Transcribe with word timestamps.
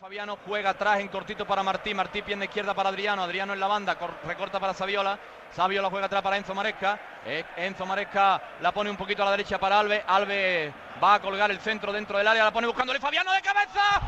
Fabiano 0.00 0.38
juega 0.46 0.70
atrás 0.70 0.98
en 1.00 1.08
cortito 1.08 1.46
para 1.46 1.62
Martí, 1.62 1.92
Martí 1.92 2.22
pierna 2.22 2.46
izquierda 2.46 2.72
para 2.72 2.88
Adriano, 2.88 3.22
Adriano 3.22 3.52
en 3.52 3.60
la 3.60 3.66
banda, 3.66 3.98
recorta 4.24 4.58
para 4.58 4.72
Saviola, 4.72 5.18
Saviola 5.54 5.90
juega 5.90 6.06
atrás 6.06 6.22
para 6.22 6.38
Enzo 6.38 6.54
Maresca, 6.54 6.98
eh, 7.26 7.44
Enzo 7.58 7.84
Maresca 7.84 8.40
la 8.62 8.72
pone 8.72 8.88
un 8.88 8.96
poquito 8.96 9.20
a 9.20 9.26
la 9.26 9.32
derecha 9.32 9.58
para 9.58 9.78
Alve, 9.78 10.02
Alve 10.06 10.72
va 11.04 11.16
a 11.16 11.20
colgar 11.20 11.50
el 11.50 11.60
centro 11.60 11.92
dentro 11.92 12.16
del 12.16 12.26
área, 12.26 12.44
la 12.44 12.50
pone 12.50 12.66
buscándole 12.66 12.98
Fabiano 12.98 13.30
de 13.30 13.42
cabeza, 13.42 14.00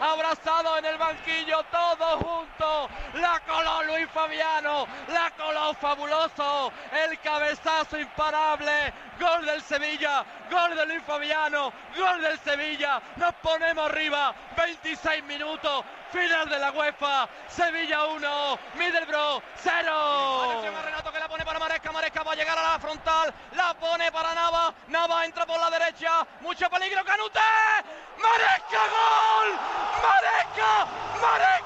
abrazado 0.00 0.78
en 0.78 0.84
el 0.84 0.98
banquillo, 0.98 1.62
todos 1.70 2.22
juntos. 2.22 2.90
La 3.14 3.40
coló 3.40 3.82
Luis 3.84 4.08
Fabiano, 4.10 4.86
la 5.08 5.30
coló 5.36 5.74
fabuloso, 5.74 6.72
el 6.92 7.18
cabezazo 7.20 7.98
imparable, 7.98 8.92
gol 9.18 9.44
del 9.44 9.62
Sevilla, 9.62 10.24
gol 10.50 10.76
de 10.76 10.86
Luis 10.86 11.02
Fabiano, 11.04 11.72
gol 11.96 12.20
del 12.20 12.38
Sevilla. 12.40 13.00
Nos 13.16 13.34
ponemos 13.36 13.86
arriba, 13.86 14.34
26 14.56 15.24
minutos, 15.24 15.84
final 16.10 16.48
de 16.48 16.58
la 16.58 16.70
UEFA, 16.72 17.28
Sevilla 17.48 18.06
1, 18.06 18.58
Middlesbrough 18.76 19.42
0. 19.56 20.62
Renato 20.84 21.12
que 21.12 21.18
la 21.18 21.28
pone 21.28 21.44
para 21.44 21.58
Maresca, 21.58 21.92
Maresca 21.92 22.22
va 22.22 22.32
a 22.32 22.36
llegar 22.36 22.58
a 22.58 22.62
la 22.62 22.78
frontal, 22.78 23.34
la 23.56 23.74
pone 23.74 24.10
para 24.12 24.34
Nava, 24.34 24.74
Nava 24.88 25.24
entra 25.24 25.46
mucho 26.40 26.68
peligro, 26.70 27.04
Canute, 27.04 27.40
Maresca 28.22 28.82
gol. 28.88 29.48
Mareca, 30.02 30.86
Mareca, 31.20 31.57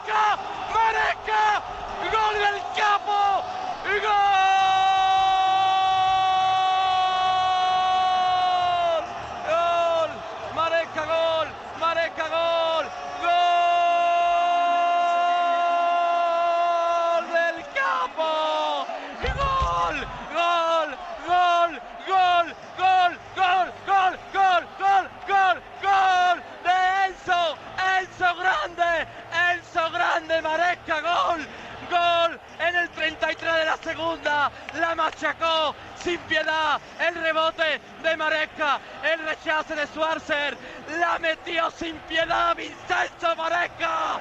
Grande, 28.62 29.08
Enzo 29.52 29.91
Grande, 29.91 30.41
Maresca, 30.41 31.00
gol, 31.00 31.44
gol 31.91 32.41
en 32.60 32.77
el 32.77 32.88
33 32.91 33.54
de 33.54 33.64
la 33.64 33.77
segunda, 33.77 34.52
la 34.74 34.94
machacó 34.94 35.74
sin 35.96 36.19
piedad, 36.20 36.80
el 37.00 37.14
rebote 37.16 37.80
de 38.02 38.16
Maresca, 38.16 38.78
el 39.02 39.19
rechace 39.24 39.74
de 39.74 39.86
Schwarzer, 39.88 40.56
la 41.00 41.19
metió 41.19 41.72
sin 41.72 41.96
piedad 42.08 42.54
Vincenzo 42.54 43.34
Maresca, 43.36 44.20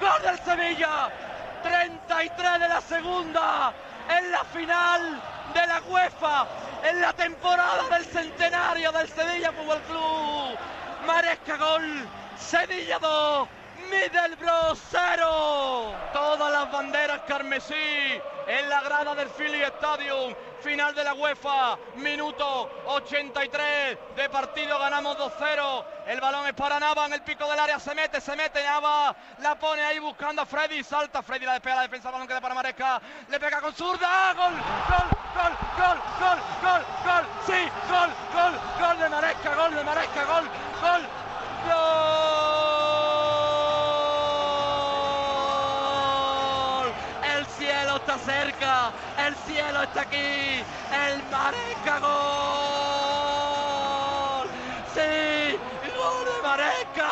gol 0.00 0.22
del 0.22 0.38
Sevilla, 0.38 1.10
33 1.64 2.60
de 2.60 2.68
la 2.68 2.80
segunda, 2.80 3.72
en 4.08 4.30
la 4.30 4.44
final 4.44 5.20
de 5.52 5.66
la 5.66 5.80
UEFA, 5.88 6.46
en 6.84 7.00
la 7.00 7.12
temporada 7.12 7.88
del 7.90 8.04
centenario 8.04 8.92
del 8.92 9.08
Sevilla 9.08 9.50
Fútbol 9.50 9.80
Club, 9.82 10.58
Maresca 11.06 11.56
gol 11.56 12.08
Sevilla 12.38 12.98
2, 13.00 13.48
Middlesbrough 13.90 14.78
0. 14.90 15.94
Todas 16.12 16.52
las 16.52 16.70
banderas 16.70 17.20
carmesí 17.26 17.74
en 18.46 18.68
la 18.68 18.80
grada 18.80 19.14
del 19.14 19.28
Philly 19.28 19.62
Stadium. 19.62 20.34
Final 20.60 20.94
de 20.94 21.04
la 21.04 21.14
UEFA, 21.14 21.78
minuto 21.96 22.70
83 22.86 23.98
de 24.14 24.28
partido, 24.28 24.78
ganamos 24.78 25.16
2-0. 25.16 25.84
El 26.06 26.20
balón 26.20 26.46
es 26.46 26.52
para 26.52 26.78
Nava, 26.78 27.06
en 27.06 27.14
el 27.14 27.22
pico 27.22 27.48
del 27.48 27.58
área 27.58 27.78
se 27.78 27.94
mete, 27.94 28.20
se 28.20 28.36
mete 28.36 28.62
Nava, 28.62 29.16
la 29.38 29.58
pone 29.58 29.82
ahí 29.82 29.98
buscando 29.98 30.42
a 30.42 30.46
Freddy, 30.46 30.84
salta 30.84 31.22
Freddy, 31.22 31.46
la 31.46 31.54
despega 31.54 31.76
la 31.76 31.82
defensa, 31.82 32.08
el 32.08 32.12
balón 32.12 32.28
queda 32.28 32.42
para 32.42 32.54
Maresca, 32.54 33.00
le 33.28 33.40
pega 33.40 33.60
con 33.62 33.72
zurda, 33.74 34.34
gol, 34.34 34.52
gol, 34.52 35.08
gol, 35.34 35.52
gol, 35.78 35.98
gol, 36.20 36.38
gol, 36.62 36.84
gol, 37.04 37.26
sí, 37.46 37.70
gol, 37.88 38.10
gol, 38.34 38.60
gol 38.80 38.98
de 38.98 39.08
Maresca, 39.08 39.54
gol 39.54 39.74
de 39.74 39.84
Maresca, 39.84 40.24
gol, 40.24 40.50
¡Gol! 40.80 41.02
Está 48.00 48.18
cerca, 48.18 48.92
el 49.26 49.34
cielo 49.46 49.82
está 49.82 50.02
aquí, 50.02 50.16
el 50.16 51.22
Maresca 51.30 51.98
gol. 52.00 52.10
Sí, 54.94 55.58
gol 55.96 56.24
de 56.24 56.42
Maresca. 56.42 57.10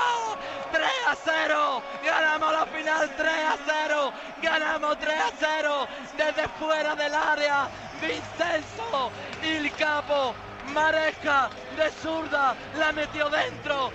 3 0.73 0.85
a 1.09 1.17
0, 1.25 1.83
ganamos 2.05 2.53
la 2.53 2.67
final 2.67 3.11
3 3.17 3.31
a 3.31 3.57
0, 3.87 4.13
ganamos 4.43 4.99
3 4.99 5.15
a 5.19 5.31
0 5.39 5.89
desde 6.17 6.47
fuera 6.59 6.95
del 6.95 7.15
área, 7.15 7.69
Vincenzo, 8.01 9.11
el 9.43 9.73
capo, 9.73 10.35
Maresca 10.75 11.49
de 11.77 11.91
zurda, 12.03 12.55
la 12.77 12.93
metió 12.93 13.31
dentro, 13.31 13.91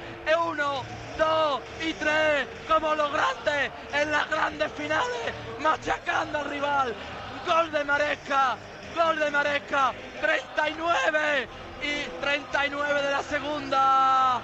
como 2.67 2.95
los 2.95 3.11
grandes 3.11 3.71
en 3.93 4.11
las 4.11 4.29
grandes 4.29 4.71
finales, 4.73 5.33
machacando 5.59 6.39
al 6.39 6.45
rival. 6.45 6.95
Gol 7.45 7.71
de 7.71 7.83
Maresca, 7.83 8.55
gol 8.95 9.19
de 9.19 9.31
Maresca, 9.31 9.93
39 10.21 11.47
y 11.81 12.21
39 12.21 13.01
de 13.01 13.11
la 13.11 13.23
segunda. 13.23 14.41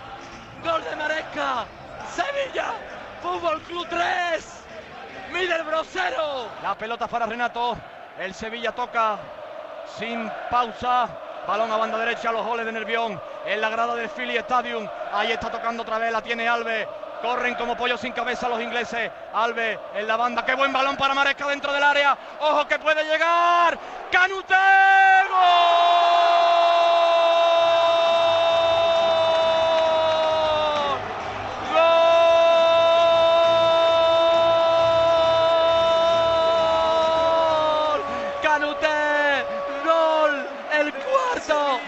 Gol 0.64 0.84
de 0.84 0.96
Maresca, 0.96 1.66
Sevilla, 2.14 2.74
Fútbol 3.22 3.62
Club 3.62 3.88
3, 3.90 4.64
Middlesbrough 5.32 5.88
0. 5.92 6.48
La 6.64 6.78
pelota 6.78 7.08
para 7.08 7.26
Renato, 7.26 7.78
el 8.20 8.34
Sevilla 8.34 8.72
toca 8.74 9.18
sin 9.98 10.30
pausa. 10.50 11.10
Balón 11.48 11.72
a 11.72 11.78
banda 11.78 11.98
derecha, 11.98 12.32
los 12.32 12.46
goles 12.46 12.66
de 12.66 12.72
Nervión 12.72 13.20
en 13.46 13.62
la 13.62 13.70
grada 13.70 13.96
del 13.96 14.10
Philly 14.10 14.38
Stadium. 14.38 14.88
Ahí 15.12 15.32
está 15.32 15.50
tocando 15.50 15.82
otra 15.82 15.98
vez, 15.98 16.12
la 16.12 16.22
tiene 16.22 16.48
Alves. 16.48 16.88
Corren 17.22 17.56
como 17.56 17.76
pollo 17.76 17.98
sin 17.98 18.14
cabeza 18.14 18.48
los 18.48 18.62
ingleses. 18.62 19.12
Alves 19.34 19.78
en 19.94 20.08
la 20.08 20.16
banda. 20.16 20.46
Qué 20.46 20.56
buen 20.56 20.72
balón 20.72 20.96
para 20.96 21.14
Maresca 21.14 21.48
dentro 21.48 21.74
del 21.74 21.84
área. 21.84 22.18
Ojo 22.40 22.68
que 22.68 22.80
puede 22.80 23.04
llegar. 23.04 23.78
Canute. 24.12 24.56
Canute, 38.42 38.88
gol, 39.86 40.48
el 40.74 40.94
cuarto, 40.94 41.80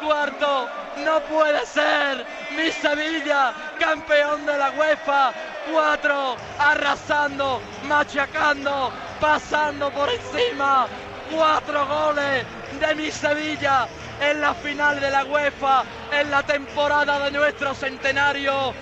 cuarto, 0.00 0.68
no 1.04 1.20
puede 1.20 1.64
ser, 1.66 2.26
mi 2.56 2.70
Sevilla, 2.70 3.52
campeón 3.78 4.44
de 4.46 4.56
la 4.58 4.70
UEFA, 4.70 5.32
cuatro, 5.72 6.36
arrasando, 6.58 7.60
machacando, 7.86 8.92
pasando 9.20 9.90
por 9.90 10.08
encima, 10.08 10.86
cuatro 11.30 11.86
goles 11.86 12.44
de 12.80 12.94
mi 12.94 13.10
Sevilla 13.10 13.86
en 14.20 14.40
la 14.40 14.54
final 14.54 15.00
de 15.00 15.10
la 15.10 15.24
UEFA, 15.24 15.84
en 16.12 16.30
la 16.30 16.42
temporada 16.42 17.24
de 17.24 17.30
nuestro 17.30 17.74
centenario, 17.74 18.74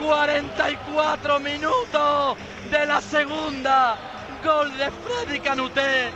44 0.00 1.40
minutos 1.40 2.36
de 2.70 2.86
la 2.86 3.00
segunda, 3.00 3.96
gol 4.44 4.76
de 4.76 4.90
Freddy 4.90 5.40
Canute. 5.40 6.10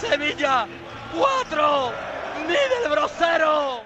Sevilla 0.00 0.66
4, 1.14 1.92
¡Mide 2.46 2.76
el 2.84 2.90
brosero! 2.90 3.84